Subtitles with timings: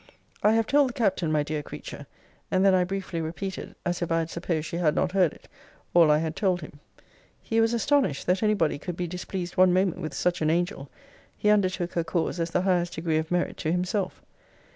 [0.41, 2.07] I have told the Captain, my dear creature
[2.49, 5.47] and then I briefly repeated (as if I had supposed she had not heard it)
[5.93, 6.79] all I had told him.
[7.39, 10.89] He was astonished, that any body could be displeased one moment with such an angel.
[11.37, 14.23] He undertook her cause as the highest degree of merit to himself.